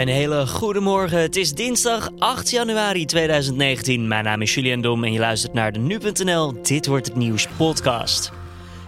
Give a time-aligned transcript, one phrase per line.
[0.00, 1.20] Een hele goede morgen.
[1.20, 4.08] Het is dinsdag 8 januari 2019.
[4.08, 7.48] Mijn naam is Julian Dom en je luistert naar de nu.nl Dit wordt het nieuws
[7.56, 8.32] podcast.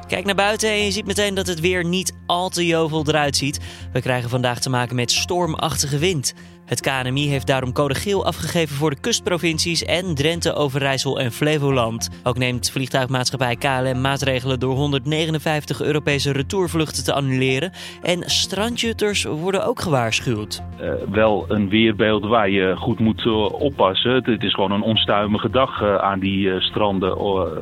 [0.09, 3.37] Kijk naar buiten en je ziet meteen dat het weer niet al te jovel eruit
[3.37, 3.61] ziet.
[3.93, 6.35] We krijgen vandaag te maken met stormachtige wind.
[6.73, 12.11] Het KNMI heeft daarom code geel afgegeven voor de kustprovincies en Drenthe, Overijssel en Flevoland.
[12.23, 17.73] Ook neemt vliegtuigmaatschappij KLM maatregelen door 159 Europese retourvluchten te annuleren.
[18.03, 20.63] En strandjutters worden ook gewaarschuwd.
[20.81, 24.15] Uh, wel een weerbeeld waar je goed moet uh, oppassen.
[24.25, 27.17] Het is gewoon een onstuimige dag uh, aan die stranden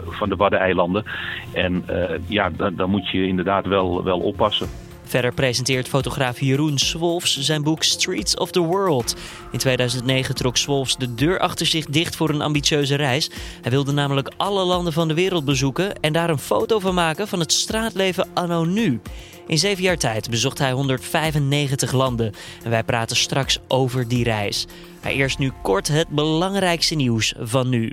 [0.08, 1.04] van de Waddeneilanden.
[1.52, 1.84] En
[2.26, 4.68] ja, dan moet je inderdaad wel, wel oppassen.
[5.10, 9.14] Verder presenteert fotograaf Jeroen Swolfs zijn boek Streets of the World.
[9.52, 13.30] In 2009 trok Swolfs de deur achter zich dicht voor een ambitieuze reis.
[13.62, 17.28] Hij wilde namelijk alle landen van de wereld bezoeken en daar een foto van maken
[17.28, 19.00] van het straatleven anno nu.
[19.46, 22.32] In zeven jaar tijd bezocht hij 195 landen
[22.64, 24.66] en wij praten straks over die reis.
[25.02, 27.92] Maar eerst nu kort het belangrijkste nieuws van nu.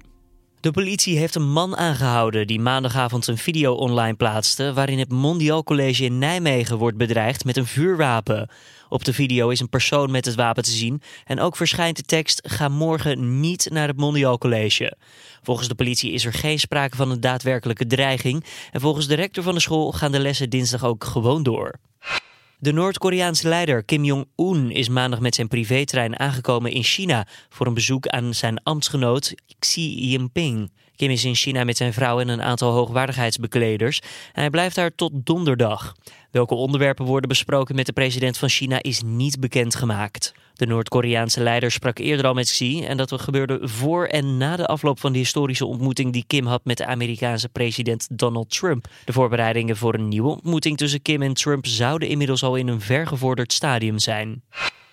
[0.59, 5.63] De politie heeft een man aangehouden die maandagavond een video online plaatste waarin het Mondiaal
[5.63, 8.49] College in Nijmegen wordt bedreigd met een vuurwapen.
[8.89, 12.03] Op de video is een persoon met het wapen te zien en ook verschijnt de
[12.03, 14.97] tekst ga morgen niet naar het Mondiaal College.
[15.41, 19.43] Volgens de politie is er geen sprake van een daadwerkelijke dreiging en volgens de rector
[19.43, 21.79] van de school gaan de lessen dinsdag ook gewoon door.
[22.59, 27.73] De Noord-Koreaanse leider Kim Jong-un is maandag met zijn privétrein aangekomen in China voor een
[27.73, 30.71] bezoek aan zijn ambtsgenoot Xi Jinping.
[30.95, 33.99] Kim is in China met zijn vrouw en een aantal hoogwaardigheidsbekleders
[34.33, 35.95] en hij blijft daar tot donderdag.
[36.31, 40.33] Welke onderwerpen worden besproken met de president van China is niet bekendgemaakt.
[40.53, 44.65] De Noord-Koreaanse leider sprak eerder al met Xi en dat gebeurde voor en na de
[44.65, 48.87] afloop van de historische ontmoeting die Kim had met de Amerikaanse president Donald Trump.
[49.05, 52.81] De voorbereidingen voor een nieuwe ontmoeting tussen Kim en Trump zouden inmiddels al in een
[52.81, 54.41] vergevorderd stadium zijn.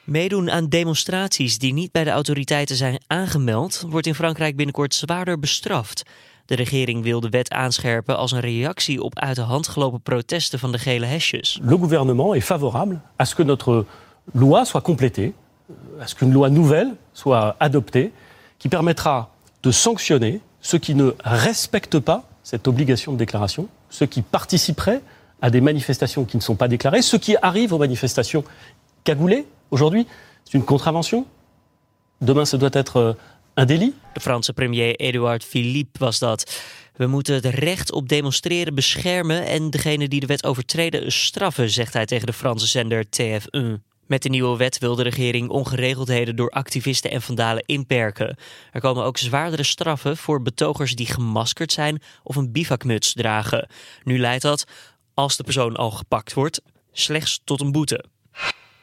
[0.05, 5.39] Meedoen aan demonstraties die niet bij de autoriteiten zijn aangemeld, wordt in Frankrijk binnenkort zwaarder
[5.39, 6.03] bestraft.
[6.47, 8.17] De regering wil de wet aanscherpen.
[11.61, 13.87] Le gouvernement est favorable à ce que notre
[14.35, 15.33] loi soit complétée,
[16.01, 18.13] à ce qu'une loi nouvelle soit adoptée,
[18.59, 19.31] qui permettra
[19.63, 25.01] de sanctionner ceux qui ne respectent pas cette obligation de déclaration, ceux qui participeraient
[25.41, 28.45] à des manifestations qui ne sont pas déclarées, ceux qui arrivent aux manifestations
[29.03, 30.07] cagoulés aujourd'hui.
[30.45, 31.27] C'est une contravention.
[32.21, 33.17] Demain, ce doit être
[34.13, 36.63] De Franse premier Edouard Philippe was dat.
[36.97, 41.93] We moeten het recht op demonstreren beschermen en degene die de wet overtreden straffen, zegt
[41.93, 43.83] hij tegen de Franse zender TF1.
[44.07, 48.37] Met de nieuwe wet wil de regering ongeregeldheden door activisten en vandalen inperken.
[48.73, 53.69] Er komen ook zwaardere straffen voor betogers die gemaskerd zijn of een bivakmuts dragen.
[54.05, 54.65] Nu leidt dat,
[55.15, 56.61] als de persoon al gepakt wordt,
[56.93, 58.05] slechts tot een boete.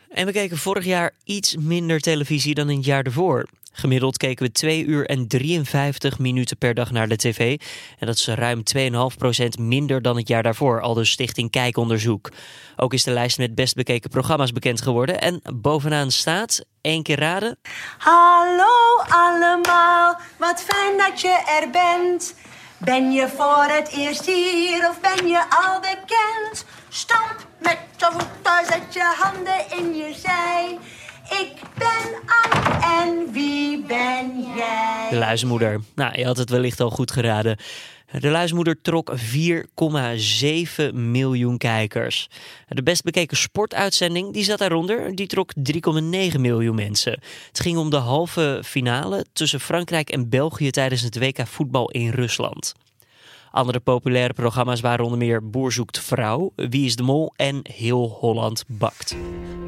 [0.10, 3.48] En we keken vorig jaar iets minder televisie dan het jaar ervoor.
[3.72, 7.59] Gemiddeld keken we 2 uur en 53 minuten per dag naar de tv.
[8.00, 12.31] En dat is ruim 2,5% minder dan het jaar daarvoor, al de Stichting Kijkonderzoek.
[12.76, 15.22] Ook is de lijst met best bekeken programma's bekend geworden.
[15.22, 17.60] En bovenaan staat, één keer raden.
[17.98, 22.36] Hallo allemaal, wat fijn dat je er bent.
[22.78, 26.66] Ben je voor het eerst hier of ben je al bekend?
[26.90, 30.78] Stamp met je voeten, zet je handen in je zij.
[31.40, 35.08] Ik ben Anne en wie ben jij?
[35.09, 35.81] De luizenmoeder.
[35.96, 37.58] Nou, je had het wellicht al goed geraden.
[38.19, 42.30] De luismoeder trok 4,7 miljoen kijkers.
[42.68, 45.16] De best bekeken sportuitzending die zat daaronder.
[45.16, 47.19] Die trok 3,9 miljoen mensen.
[47.48, 52.09] Het ging om de halve finale tussen Frankrijk en België tijdens het WK voetbal in
[52.09, 52.74] Rusland.
[53.51, 58.17] Andere populaire programma's waren onder meer Boer zoekt vrouw, Wie is de mol en Heel
[58.19, 59.16] Holland bakt.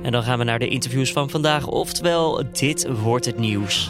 [0.01, 3.89] En dan gaan we naar de interviews van vandaag, oftewel Dit wordt het nieuws.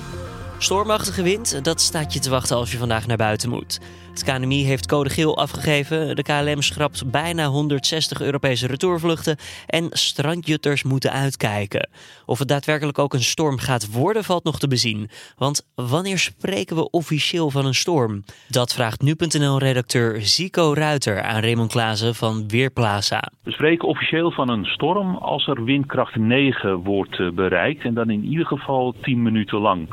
[0.57, 3.79] Stormachtige wind, dat staat je te wachten als je vandaag naar buiten moet.
[4.13, 6.15] Het KNMI heeft code geel afgegeven.
[6.15, 9.37] De KLM schrapt bijna 160 Europese retourvluchten
[9.67, 11.89] en strandjutters moeten uitkijken.
[12.25, 15.09] Of het daadwerkelijk ook een storm gaat worden, valt nog te bezien.
[15.37, 18.23] Want wanneer spreken we officieel van een storm?
[18.47, 23.31] Dat vraagt nu.nl-redacteur Zico Ruiter aan Raymond Klaassen van Weerplaza.
[23.43, 28.09] We spreken officieel van een storm als er windkracht 9 wordt eh, bereikt en dan
[28.09, 29.87] in ieder geval 10 minuten lang.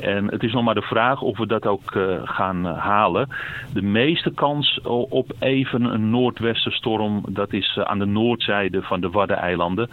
[0.00, 3.28] En En het is nog maar de vraag of we dat ook gaan halen.
[3.72, 9.88] De meeste kans op even een noordwestenstorm, dat is aan de noordzijde van de Waddeneilanden.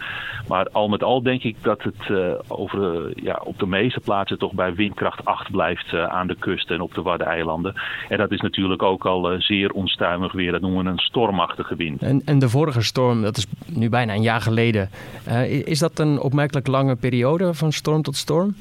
[0.48, 2.10] Maar al met al denk ik dat het
[2.48, 6.80] over, ja, op de meeste plaatsen toch bij windkracht 8 blijft aan de kust en
[6.80, 7.74] op de Waddeneilanden.
[8.08, 10.52] En dat is natuurlijk ook al zeer onstuimig weer.
[10.52, 12.02] Dat noemen we een stormachtige wind.
[12.02, 14.90] En, en de vorige storm, dat is nu bijna een jaar geleden.
[15.64, 18.54] is dat een opmerkelijk lange periode van storm tot storm?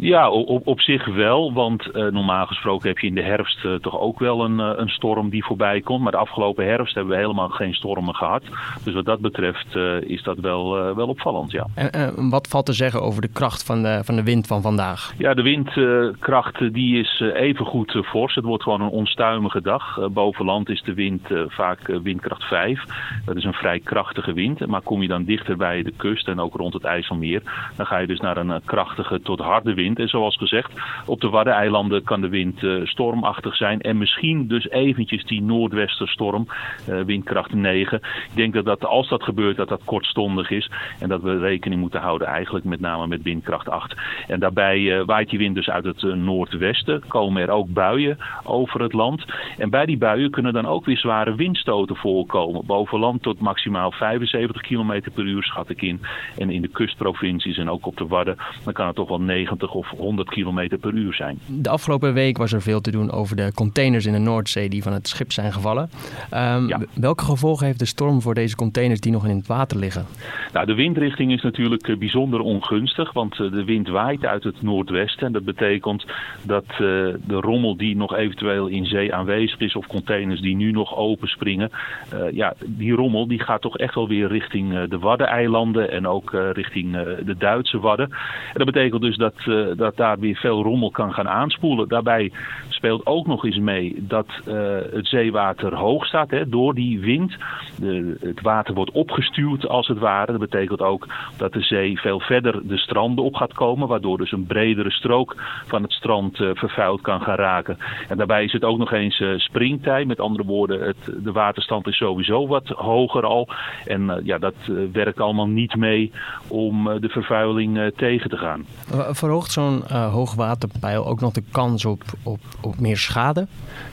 [0.00, 1.52] Ja, op, op zich wel.
[1.52, 4.70] Want uh, normaal gesproken heb je in de herfst uh, toch ook wel een, uh,
[4.76, 6.02] een storm die voorbij komt.
[6.02, 8.42] Maar de afgelopen herfst hebben we helemaal geen stormen gehad.
[8.84, 11.66] Dus wat dat betreft is dat wel, wel opvallend, ja.
[11.74, 15.12] En wat valt te zeggen over de kracht van de, van de wind van vandaag?
[15.18, 18.34] Ja, de windkracht die is even goed fors.
[18.34, 20.10] Het wordt gewoon een onstuimige dag.
[20.10, 22.84] boven land is de wind vaak windkracht 5.
[23.24, 24.66] Dat is een vrij krachtige wind.
[24.66, 27.42] Maar kom je dan dichter bij de kust en ook rond het IJsselmeer...
[27.76, 29.87] dan ga je dus naar een krachtige tot harde wind.
[29.96, 30.72] En zoals gezegd,
[31.06, 33.80] op de Waddeneilanden kan de wind uh, stormachtig zijn.
[33.80, 36.46] En misschien dus eventjes die noordwesterstorm,
[36.88, 37.98] uh, windkracht 9.
[37.98, 40.70] Ik denk dat, dat als dat gebeurt, dat dat kortstondig is.
[41.00, 43.94] En dat we rekening moeten houden eigenlijk met name met windkracht 8.
[44.26, 47.02] En daarbij uh, waait die wind dus uit het noordwesten.
[47.08, 49.24] Komen er ook buien over het land.
[49.58, 52.66] En bij die buien kunnen dan ook weer zware windstoten voorkomen.
[52.66, 56.00] Boven land tot maximaal 75 km per uur schat ik in.
[56.36, 59.74] En in de kustprovincies en ook op de Wadden, dan kan het toch wel 90
[59.78, 61.38] of 100 km per uur zijn.
[61.46, 64.82] De afgelopen week was er veel te doen over de containers in de Noordzee die
[64.82, 65.90] van het schip zijn gevallen.
[66.34, 70.06] Um, Welke gevolgen heeft de storm voor deze containers die nog in het water liggen?
[70.52, 74.62] Nou, de windrichting is natuurlijk eh, bijzonder ongunstig, want eh, de wind waait uit het
[74.62, 75.26] noordwesten.
[75.26, 76.06] En dat betekent
[76.42, 80.70] dat uh, de rommel die nog eventueel in zee aanwezig is of containers die nu
[80.70, 81.70] nog open springen,
[82.14, 86.30] uh, ja, die rommel die gaat toch echt wel weer richting de Waddeneilanden en ook
[86.52, 86.92] richting
[87.24, 88.10] de Duitse Wadden.
[88.52, 89.34] En dat betekent dus dat
[89.76, 91.88] dat daar weer veel rommel kan gaan aanspoelen.
[91.88, 92.32] Daarbij
[92.78, 94.54] speelt ook nog eens mee dat uh,
[94.92, 97.36] het zeewater hoog staat hè, door die wind.
[97.78, 100.32] De, het water wordt opgestuurd als het ware.
[100.32, 101.06] Dat betekent ook
[101.36, 103.88] dat de zee veel verder de stranden op gaat komen.
[103.88, 105.34] Waardoor dus een bredere strook
[105.66, 107.78] van het strand uh, vervuild kan gaan raken.
[108.08, 110.04] En daarbij is het ook nog eens uh, springtij.
[110.04, 113.48] Met andere woorden, het, de waterstand is sowieso wat hoger al.
[113.84, 114.54] En ja, dat
[114.92, 116.12] werkt allemaal niet mee
[116.48, 118.64] om de vervuiling tegen te gaan.
[119.10, 123.46] Verhoogt zo'n hoogwaterpeil ook nog de kans op, op op meer schade?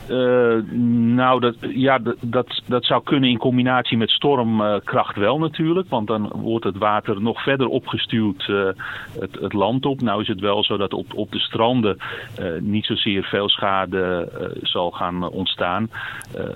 [0.09, 0.55] Uh,
[1.15, 5.89] nou, dat, ja, dat, dat zou kunnen in combinatie met stormkracht wel natuurlijk.
[5.89, 8.65] Want dan wordt het water nog verder opgestuurd uh,
[9.19, 10.01] het, het, land op.
[10.01, 11.97] Nou is het wel zo dat op, op de stranden
[12.39, 14.29] uh, niet zozeer veel schade
[14.61, 15.89] zal gaan ontstaan.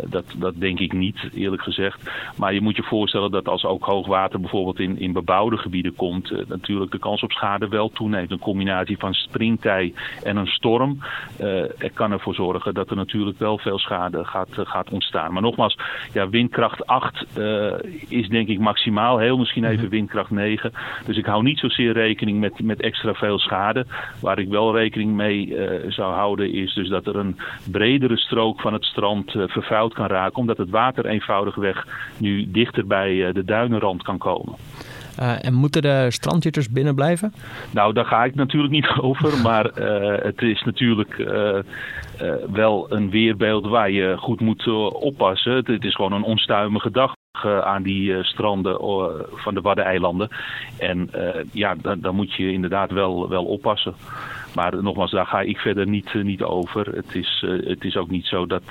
[0.09, 2.09] dat, dat denk ik niet, eerlijk gezegd.
[2.35, 6.47] Maar je moet je voorstellen dat als ook hoogwater bijvoorbeeld in, in bebouwde gebieden komt...
[6.47, 8.31] natuurlijk de kans op schade wel toeneemt.
[8.31, 9.93] Een combinatie van springtij
[10.23, 10.99] en een storm.
[11.77, 15.33] er kan ervoor zorgen dat er natuurlijk wel veel schade gaat, eh, gaat ontstaan.
[15.33, 15.77] Maar nogmaals,
[16.13, 19.17] ja, windkracht 8 uh, eh, is denk ik maximaal.
[19.17, 19.89] Heel misschien even mhm.
[19.89, 20.71] windkracht 9.
[21.05, 23.85] Dus ik hou niet zozeer rekening met, met extra veel schade.
[24.21, 25.57] Waar ik wel rekening mee
[25.87, 27.37] zou houden is dus dat er een
[27.71, 30.37] bredere strook van het strand vervuild kan raken.
[30.37, 31.87] Omdat het water eenvoudigweg
[32.17, 34.55] nu dichter bij de duinenrand kan komen.
[35.21, 37.33] Uh, en moeten de strandjutters binnen blijven?
[37.71, 39.41] Nou, daar ga ik natuurlijk niet over.
[39.41, 41.59] Maar uh, het is natuurlijk uh,
[42.51, 45.55] wel een weerbeeld waar je goed moet oppassen.
[45.55, 47.13] Het, het, is gewoon een onstuimige dag
[47.63, 48.77] aan die stranden
[49.33, 50.29] van de Waddeneilanden.
[50.77, 51.09] En
[51.51, 53.93] ja, dan, dan, moet je inderdaad wel, wel oppassen.
[54.55, 56.95] Maar nogmaals, daar ga ik verder niet, niet over.
[56.95, 58.63] Het is, het is ook niet zo dat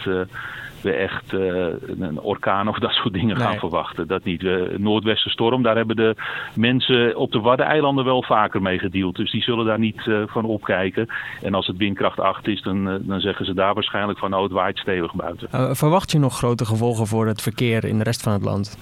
[0.82, 1.66] we echt uh,
[2.00, 3.46] een orkaan of dat soort dingen nee.
[3.46, 4.06] gaan verwachten.
[4.08, 4.42] Dat niet.
[4.78, 6.16] Noordwestenstorm, daar hebben de
[6.54, 9.16] mensen op de Waddeneilanden wel vaker mee gedeeld.
[9.16, 11.06] Dus die zullen daar niet uh, van opkijken.
[11.42, 14.34] En als het windkracht 8 is, dan, uh, dan zeggen ze daar waarschijnlijk van...
[14.34, 15.76] oh, het waait stevig buiten.
[15.76, 18.78] verwacht je nog grote gevolgen voor het verkeer in de rest van het land?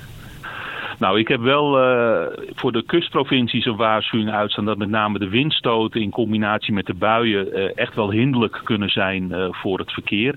[0.98, 5.28] Nou, ik heb wel uh, voor de kustprovincies een waarschuwing uitstaan dat met name de
[5.28, 9.92] windstoten in combinatie met de buien uh, echt wel hinderlijk kunnen zijn uh, voor het
[9.92, 10.34] verkeer.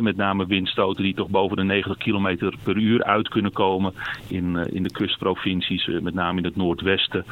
[0.00, 3.92] Met name windstoten die toch boven de 90 km per uur uit kunnen komen
[4.28, 7.24] in, in de kustprovincies, met name in het noordwesten.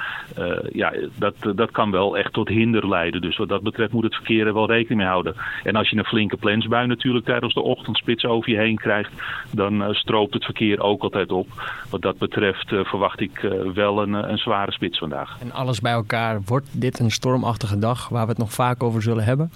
[0.73, 3.21] ja, dat, dat kan wel echt tot hinder leiden.
[3.21, 5.35] Dus wat dat betreft moet het verkeer er wel rekening mee houden.
[5.63, 9.13] En als je een flinke plensbui natuurlijk tijdens de ochtendspits over je heen krijgt,
[9.53, 11.47] dan stroopt het verkeer ook altijd op.
[11.91, 15.37] Wat dat betreft uh, verwacht ik uh, wel een, eh, een, zware spits vandaag.
[15.41, 19.03] En alles bij elkaar, wordt dit een stormachtige dag waar we het nog vaak over
[19.03, 19.51] zullen hebben?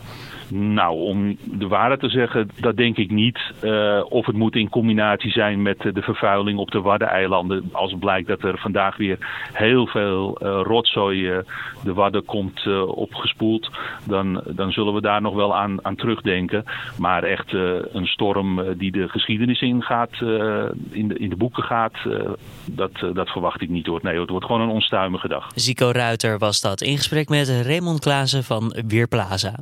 [0.49, 3.41] Nou, om de waarheid te zeggen, dat denk ik niet.
[3.63, 7.69] Uh, of het moet in combinatie zijn met de vervuiling op de Waddeneilanden.
[7.73, 9.19] Als het blijkt dat er vandaag weer
[9.53, 11.39] heel veel uh, rotzooi uh,
[11.83, 13.71] de Wadden komt opgespoeld,
[14.05, 16.65] dan, dan zullen we daar nog wel aan, aan terugdenken.
[16.99, 17.53] Maar echt
[17.93, 20.21] een storm die de geschiedenis ingaat,
[20.91, 21.97] in, de, in de boeken gaat,
[22.65, 24.01] dat, dat verwacht ik niet hoor.
[24.03, 25.47] Nee, het wordt gewoon een onstuimige dag.
[25.55, 29.55] Zico Ruiter was dat in gesprek met Raymond Klaassen van Weerplaza.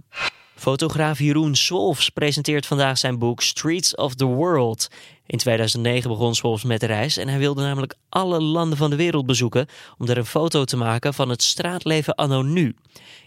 [0.54, 4.88] Fotograaf Jeroen Swolfs presenteert vandaag zijn boek Streets of the World.
[5.26, 8.96] In 2009 begon Swolfs met de reis en hij wilde namelijk alle landen van de
[8.96, 9.66] wereld bezoeken
[9.98, 12.76] om er een foto te maken van het straatleven anno nu.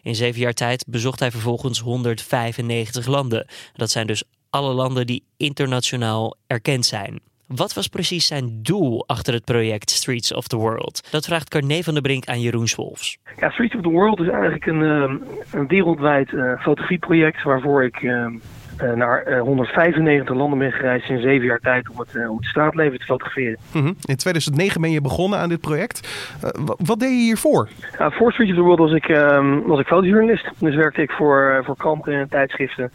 [0.01, 3.48] In zeven jaar tijd bezocht hij vervolgens 195 landen.
[3.74, 7.22] Dat zijn dus alle landen die internationaal erkend zijn.
[7.55, 11.08] Wat was precies zijn doel achter het project Streets of the World?
[11.12, 13.17] Dat vraagt Carne van der Brink aan Jeroen Swolfs.
[13.39, 15.17] Ja, Streets of the World is eigenlijk een, ehm,
[15.51, 18.34] een wereldwijd uh, fotografieproject waarvoor ik ehm,
[18.77, 22.46] eh, naar 195 eh, landen ben gereisd in zeven jaar tijd om het, om het
[22.46, 23.58] straatleven te fotograferen.
[23.74, 23.93] Mhm.
[24.03, 26.29] In 2009 ben je begonnen aan dit project.
[26.77, 27.70] wat deed je hiervoor?
[27.98, 30.50] Ja, voor Streets of the World was ik, ehm, was ik fotojournalist.
[30.58, 32.91] Dus werkte ik voor, voor kranten en tijdschriften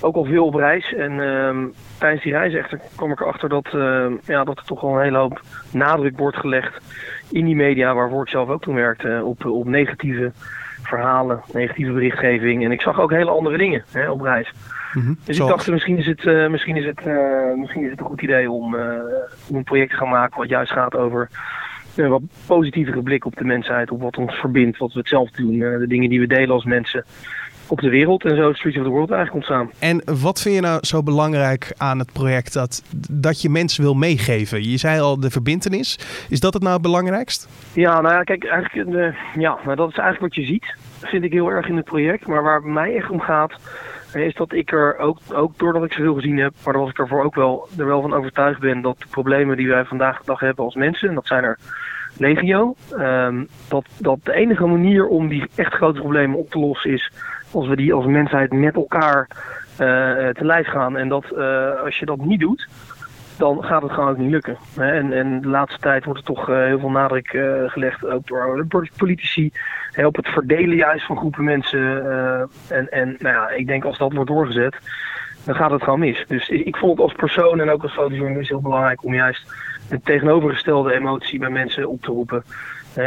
[0.00, 0.94] ook al veel op reis.
[0.94, 1.56] En uh,
[1.98, 5.02] tijdens die reis echter kwam ik erachter dat, uh, ja, dat er toch wel een
[5.02, 5.40] hele hoop
[5.72, 6.80] nadruk wordt gelegd
[7.30, 10.32] in die media, waarvoor ik zelf ook toen werkte, op, op negatieve
[10.82, 12.64] verhalen, negatieve berichtgeving.
[12.64, 14.52] En ik zag ook hele andere dingen hè, op reis.
[14.92, 15.18] Mm -hmm.
[15.24, 18.06] Dus ik dacht, misschien is het, uh, misschien is het, uh, misschien is het een
[18.06, 18.82] goed idee om, uh,
[19.48, 21.28] om een project te gaan maken wat juist gaat over
[21.96, 25.30] een wat positievere blik op de mensheid, op wat ons verbindt, wat we het zelf
[25.30, 27.04] doen, de dingen die we delen als mensen
[27.70, 28.24] op de wereld.
[28.24, 29.70] En zo is Streets of the World eigenlijk ontstaan.
[29.78, 33.94] En wat vind je nou zo belangrijk aan het project dat, dat je mensen wil
[33.94, 34.70] meegeven?
[34.70, 35.98] Je zei al de verbindenis.
[36.28, 37.48] Is dat het nou het belangrijkst?
[37.72, 40.74] Ja, nou ja, kijk, eigenlijk, de, ja, nou, dat is eigenlijk wat je ziet.
[41.00, 42.26] Vind ik heel erg in het project.
[42.26, 43.52] Maar waar het mij echt om gaat,
[44.14, 47.24] is dat ik er ook, ook doordat ik zoveel gezien heb, maar dat ik ervoor
[47.24, 50.40] ook wel, er wel van overtuigd ben dat de problemen die wij vandaag de dag
[50.40, 51.58] hebben als mensen, en dat zijn er
[52.16, 56.90] legio, um, dat, dat de enige manier om die echt grote problemen op te lossen
[56.90, 57.12] is
[57.52, 59.28] als we die als mensheid met elkaar
[59.72, 59.78] uh,
[60.28, 60.96] te lijf gaan.
[60.96, 62.68] En dat uh, als je dat niet doet,
[63.38, 64.56] dan gaat het gewoon ook niet lukken.
[64.76, 67.28] En, en de laatste tijd wordt er toch heel veel nadruk
[67.66, 69.52] gelegd, ook door politici,
[70.04, 72.04] op het verdelen juist van groepen mensen.
[72.68, 74.76] en en nou ja, ik denk als dat wordt doorgezet,
[75.44, 76.24] dan gaat het gewoon mis.
[76.26, 79.52] Dus ik vond het als persoon en ook als fotojournalist heel belangrijk om juist
[79.90, 82.44] een tegenovergestelde emotie bij mensen op te roepen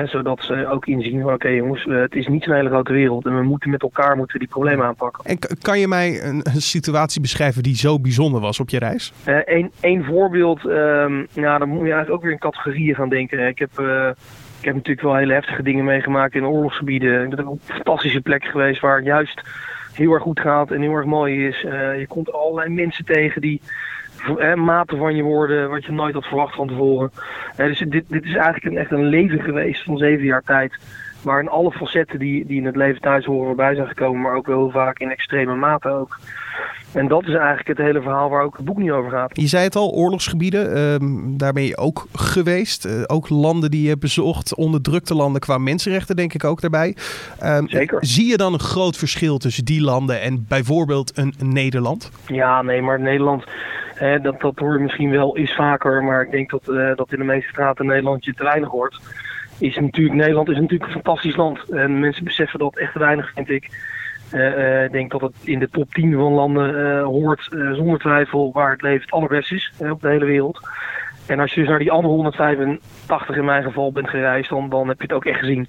[0.06, 3.26] zodat ze ook inzien van oké jongens, eh, het is niet zo'n hele grote wereld
[3.26, 5.26] en we moeten met elkaar moeten die problemen aanpakken.
[5.26, 9.14] En kan je mij een, situatie beschrijven die zo bijzonder was op je reis?
[9.26, 13.10] Eén uh, een voorbeeld, um, nou, dan moet je eigenlijk ook weer in categorieën gaan
[13.10, 13.48] denken.
[13.48, 14.10] Ik heb, uh,
[14.60, 17.24] ik heb natuurlijk wel hele heftige dingen meegemaakt in oorlogsgebieden.
[17.24, 19.42] Ik ben op fantastische plekken geweest waar het juist
[19.94, 21.64] heel erg goed gaat en heel erg mooi is.
[21.64, 23.62] Uh, je komt allerlei mensen tegen die
[24.38, 27.12] hè, maten van je worden, wat je nooit had verwacht van tevoren.
[27.56, 30.74] dus dit, dit is eigenlijk een, echt een leven geweest van zeven jaar tijd.
[31.22, 34.46] Waarin alle facetten die, die in het leven thuis horen voorbij zijn gekomen, maar ook
[34.46, 36.20] wel heel vaak in extreme mate ook.
[36.94, 39.42] En dat is eigenlijk het hele verhaal waar ook het boek niet over gaat.
[39.42, 42.86] Je zei het al, oorlogsgebieden, ehm, daar ben je ook geweest.
[42.86, 46.96] Uh, ook landen die je bezocht, onderdrukte landen qua mensenrechten denk ik ook daarbij.
[47.44, 47.98] Um, Zeker.
[48.06, 52.12] Zie je dan een groot verschil tussen die landen en bijvoorbeeld een Nederland?
[52.28, 53.44] Ja, nee, maar Nederland
[54.22, 57.20] dat, dat hoor je misschien wel eens vaker, maar ik denk dat, uh, dat in
[57.20, 59.00] de meeste straten in Nederland je te weinig hoort.
[59.60, 61.70] Is natuurlijk, Nederland is natuurlijk een fantastisch land.
[61.70, 63.92] En mensen beseffen dat echt weinig, vind ik.
[64.32, 68.72] Uh, ik denk dat het in de top 10 van landen hoort, zonder twijfel, waar
[68.72, 70.60] het leven het allerbest is op de hele wereld.
[71.26, 74.88] En als je dus naar die andere 185 in mijn geval bent gereisd, dan, dan
[74.88, 75.68] heb je het ook echt gezien.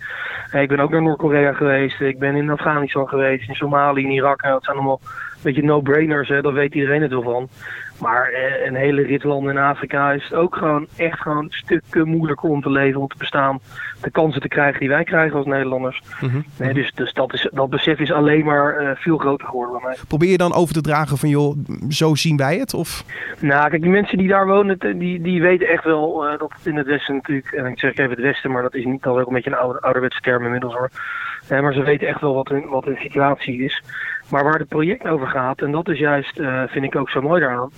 [0.53, 4.43] ik ben ook naar Noord-Korea geweest, ik ben in Afghanistan geweest, in Somalië, in Irak.
[4.43, 5.01] Nou, dat zijn allemaal
[5.45, 7.49] beetje no-brainers, daar weet iedereen het wel van.
[8.01, 12.09] Maar eh, een hele rit landen in Afrika is het ook gewoon echt gewoon stukken
[12.09, 13.61] moeilijker om te leven, om te bestaan.
[14.01, 16.03] De kansen te krijgen die wij krijgen als Nederlanders.
[16.21, 16.41] Mhm.
[16.59, 19.89] nee, dus dus dat, is, dat besef is alleen maar uh, veel groter geworden bij
[19.89, 19.97] mij.
[20.09, 21.57] Probeer je dan over te dragen van joh,
[21.89, 22.75] zo zien wij het?
[22.75, 23.05] Of?
[23.39, 26.67] Nou, kijk, die mensen die daar wonen, die, die weten echt wel uh, dat het
[26.67, 29.19] in het Westen natuurlijk, en ik zeg even het Westen, maar dat is niet al
[29.19, 30.91] een beetje een oude, ouderwetse term inmiddels hoor.
[31.51, 33.83] Uh, maar ze weten echt wel wat hun, wat hun situatie is.
[34.31, 37.23] Maar waar het project over gaat, en dat is juist, uh, vind ik ook zo
[37.23, 37.71] mooi daaraan,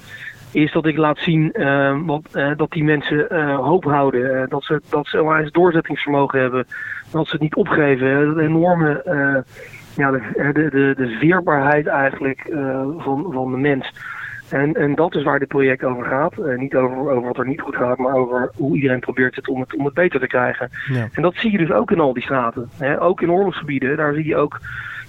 [0.53, 4.49] is dat ik laat zien uh, wat, uh, dat die mensen hoop houden.
[4.49, 6.67] dat ze, dat ze een doorzettingsvermogen hebben.
[7.11, 8.35] Dat ze het niet opgeven.
[8.35, 9.03] De enorme
[9.97, 12.41] ja, de, de, de, veerbaarheid eigenlijk
[12.99, 13.93] van, van de mens.
[14.49, 16.57] En, en dat is waar dit project over gaat.
[16.57, 19.61] niet over, over wat er niet goed gaat, maar over hoe iedereen probeert het om
[19.61, 20.71] het, om het beter te krijgen.
[20.93, 21.09] Ja.
[21.13, 22.71] En dat zie je dus ook in al die straten.
[22.79, 23.01] Hè?
[23.01, 24.61] Ook in oorlogsgebieden, daar zie je ook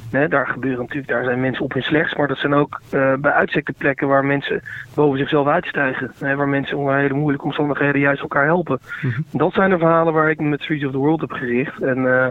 [0.09, 3.31] daar gebeuren natuurlijk, daar zijn mensen op hun slechts, maar dat zijn ook uh, bij
[3.31, 4.61] uitstek de plekken waar mensen
[4.95, 6.11] boven zichzelf uitstijgen.
[6.19, 8.79] Waar mensen onder hele moeilijke omstandigheden juist elkaar helpen.
[9.01, 9.21] Mhm.
[9.31, 11.81] Dat zijn de verhalen waar ik me met Streets of the World heb gericht.
[11.81, 12.27] En uh,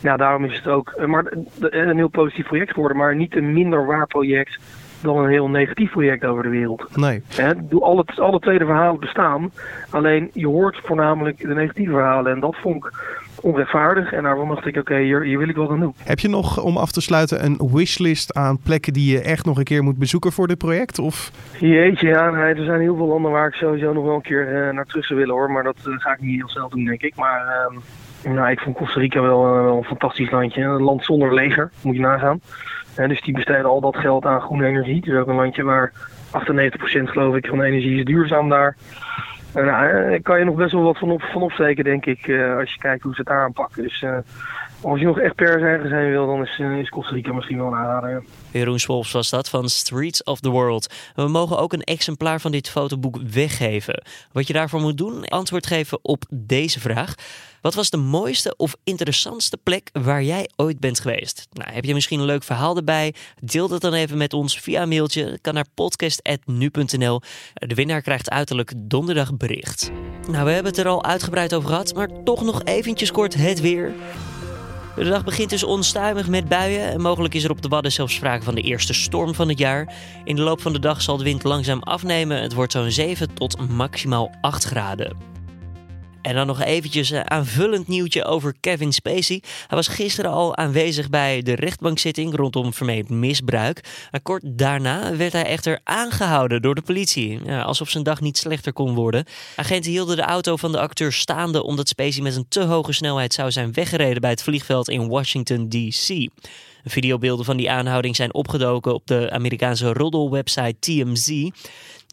[0.00, 3.86] ja, daarom is het ook maar, een heel positief project geworden, maar niet een minder
[3.86, 4.58] waar project
[5.02, 6.96] dan een heel negatief project over de wereld.
[6.96, 7.22] Nee.
[7.34, 9.50] Hè, alle, alle tweede verhalen bestaan,
[9.90, 12.32] alleen je hoort voornamelijk de negatieve verhalen.
[12.32, 12.92] En dat vond ik
[13.46, 14.12] onrechtvaardig.
[14.12, 15.94] En daarom dacht ik, oké, hier, hier wil ik wat aan doen.
[16.04, 19.58] Heb je nog, om af te sluiten, een wishlist aan plekken die je echt nog
[19.58, 20.98] een keer moet bezoeken voor dit project?
[20.98, 21.30] Of?
[21.60, 24.66] Jeetje, ja, nee, er zijn heel veel landen waar ik sowieso nog wel een keer
[24.68, 25.50] uh, naar terug zou willen hoor.
[25.50, 27.16] Maar dat uh, ga ik niet heel snel doen, denk ik.
[27.16, 27.70] Maar
[28.24, 30.62] uh, nou, ik vond Costa Rica wel, eh, wel, een fantastisch landje.
[30.62, 32.40] Een land zonder leger, moet je nagaan.
[32.94, 34.96] dus die besteden al dat geld aan groene energie.
[34.96, 35.92] Het is ook een landje waar
[36.30, 38.76] 98% geloof ik van de energie is duurzaam daar.
[39.64, 42.56] Nou, daar kan je nog best wel wat van, op, van opsteken, denk ik, uh,
[42.56, 43.82] als je kijkt hoe ze het aanpakken.
[43.82, 44.18] Dus uh,
[44.80, 47.66] als je nog echt per ergens wil, dan is, uh, is Costa Rica misschien wel
[47.66, 48.24] een aanrader.
[48.50, 50.94] Jeroen Swolfs was dat van Streets of the World.
[51.14, 54.02] We mogen ook een exemplaar van dit fotoboek weggeven.
[54.32, 57.14] Wat je daarvoor moet doen, antwoord geven op deze vraag.
[57.60, 61.48] Wat was de mooiste of interessantste plek waar jij ooit bent geweest?
[61.52, 63.14] Nou, heb je misschien een leuk verhaal erbij?
[63.40, 65.38] Deel dat dan even met ons via mailtje.
[65.40, 67.20] kan naar podcast.nu.nl.
[67.54, 69.90] De winnaar krijgt uiterlijk donderdag bericht.
[70.30, 73.60] Nou, we hebben het er al uitgebreid over gehad, maar toch nog eventjes kort het
[73.60, 73.94] weer.
[74.96, 78.14] De dag begint dus onstuimig met buien en mogelijk is er op de Wadden zelfs
[78.14, 79.94] sprake van de eerste storm van het jaar.
[80.24, 82.42] In de loop van de dag zal de wind langzaam afnemen.
[82.42, 85.35] Het wordt zo'n 7 tot maximaal 8 graden.
[86.26, 89.42] En dan nog eventjes een aanvullend nieuwtje over Kevin Spacey.
[89.66, 94.08] Hij was gisteren al aanwezig bij de rechtbankzitting rondom vermeend misbruik.
[94.22, 97.52] Kort daarna werd hij echter aangehouden door de politie.
[97.52, 99.24] Alsof zijn dag niet slechter kon worden.
[99.56, 103.34] Agenten hielden de auto van de acteur staande omdat Spacey met een te hoge snelheid
[103.34, 106.28] zou zijn weggereden bij het vliegveld in Washington D.C.
[106.88, 111.48] Videobeelden van die aanhouding zijn opgedoken op de Amerikaanse roddelwebsite TMZ.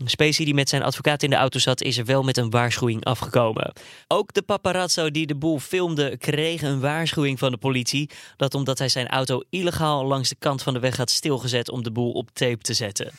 [0.05, 3.05] Spacey die met zijn advocaat in de auto zat, is er wel met een waarschuwing
[3.05, 3.73] afgekomen.
[4.07, 8.09] Ook de paparazzo die de boel filmde, kreeg een waarschuwing van de politie.
[8.37, 11.83] Dat omdat hij zijn auto illegaal langs de kant van de weg had stilgezet om
[11.83, 13.11] de boel op tape te zetten.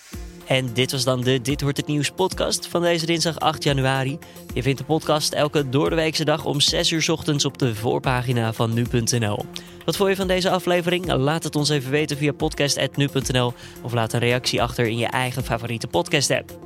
[0.46, 4.18] En dit was dan de Dit Wordt Het Nieuws podcast van deze dinsdag 8 januari.
[4.54, 8.74] Je vindt de podcast elke doordeweekse dag om 6 uur ochtends op de voorpagina van
[8.74, 9.44] nu.nl.
[9.84, 11.12] Wat vond je van deze aflevering?
[11.12, 15.44] Laat het ons even weten via podcast.nu.nl of laat een reactie achter in je eigen
[15.44, 16.58] favoriete podcast app.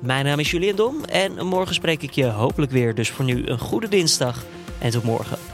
[0.00, 2.94] Mijn naam is Julian Dom en morgen spreek ik je hopelijk weer.
[2.94, 4.44] Dus voor nu een goede dinsdag
[4.78, 5.51] en tot morgen.